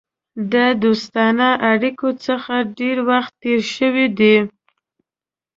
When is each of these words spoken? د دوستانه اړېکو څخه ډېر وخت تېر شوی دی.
د 0.53 0.55
دوستانه 0.83 1.49
اړېکو 1.71 2.09
څخه 2.25 2.53
ډېر 2.79 2.97
وخت 3.09 3.33
تېر 3.43 3.59
شوی 3.75 4.07
دی. 4.19 4.37